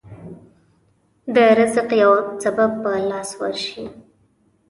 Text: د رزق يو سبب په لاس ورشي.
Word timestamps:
د 1.33 1.35
رزق 1.57 1.89
يو 2.03 2.13
سبب 2.43 2.71
په 2.83 2.91
لاس 3.09 3.29
ورشي. 3.39 3.83